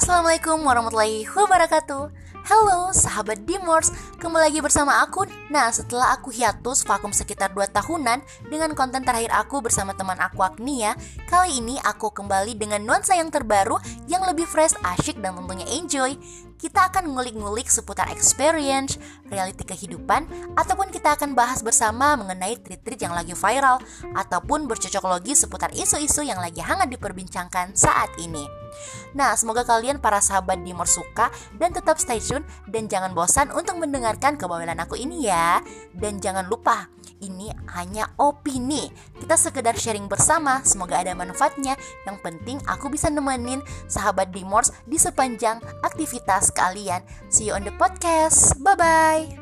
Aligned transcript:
Assalamualaikum 0.00 0.64
warahmatullahi 0.64 1.28
wabarakatuh. 1.28 2.08
Halo 2.48 2.88
sahabat 2.88 3.44
Dimors, 3.44 3.92
kembali 4.16 4.48
lagi 4.48 4.64
bersama 4.64 5.04
aku. 5.04 5.28
Nah 5.52 5.68
setelah 5.68 6.16
aku 6.16 6.32
hiatus 6.32 6.88
vakum 6.88 7.12
sekitar 7.12 7.52
2 7.52 7.68
tahunan 7.68 8.24
Dengan 8.48 8.72
konten 8.72 9.04
terakhir 9.04 9.28
aku 9.28 9.60
bersama 9.60 9.92
teman 9.92 10.16
aku 10.16 10.40
Agnia 10.40 10.96
Kali 11.28 11.60
ini 11.60 11.76
aku 11.84 12.08
kembali 12.16 12.56
dengan 12.56 12.80
nuansa 12.80 13.12
yang 13.12 13.28
terbaru 13.28 13.76
Yang 14.08 14.32
lebih 14.32 14.46
fresh, 14.48 14.72
asyik 14.80 15.20
dan 15.20 15.36
tentunya 15.36 15.68
enjoy. 15.68 16.16
Kita 16.56 16.88
akan 16.88 17.12
ngulik-ngulik 17.12 17.68
seputar 17.68 18.08
experience, 18.08 18.96
reality 19.30 19.62
kehidupan, 19.64 20.26
ataupun 20.58 20.90
kita 20.90 21.14
akan 21.16 21.32
bahas 21.32 21.62
bersama 21.62 22.18
mengenai 22.18 22.58
tweet-tweet 22.60 23.00
yang 23.06 23.14
lagi 23.14 23.32
viral, 23.32 23.80
ataupun 24.12 24.66
bercocok 24.66 25.04
logi 25.06 25.38
seputar 25.38 25.70
isu-isu 25.72 26.26
yang 26.26 26.42
lagi 26.42 26.60
hangat 26.60 26.90
diperbincangkan 26.90 27.72
saat 27.72 28.10
ini. 28.18 28.60
Nah, 29.18 29.34
semoga 29.34 29.66
kalian 29.66 29.98
para 29.98 30.22
sahabat 30.22 30.62
Dimor 30.62 30.86
suka 30.86 31.28
dan 31.58 31.74
tetap 31.74 31.98
stay 31.98 32.22
tune 32.22 32.46
dan 32.70 32.86
jangan 32.86 33.10
bosan 33.10 33.50
untuk 33.50 33.76
mendengarkan 33.82 34.38
kebawelan 34.38 34.78
aku 34.78 34.94
ini 34.94 35.26
ya. 35.26 35.58
Dan 35.90 36.22
jangan 36.22 36.46
lupa, 36.46 36.86
ini 37.20 37.52
hanya 37.72 38.08
opini. 38.20 38.88
Kita 39.16 39.36
sekedar 39.36 39.76
sharing 39.76 40.08
bersama, 40.08 40.60
semoga 40.64 41.00
ada 41.00 41.16
manfaatnya. 41.16 41.76
Yang 42.04 42.18
penting 42.20 42.58
aku 42.68 42.92
bisa 42.92 43.08
nemenin 43.08 43.64
sahabat 43.88 44.32
Dimors 44.32 44.72
di 44.84 44.96
sepanjang 45.00 45.60
aktivitas 45.84 46.52
kalian. 46.52 47.04
See 47.32 47.48
you 47.48 47.56
on 47.56 47.64
the 47.64 47.72
podcast. 47.76 48.58
Bye 48.60 48.76
bye. 48.76 49.39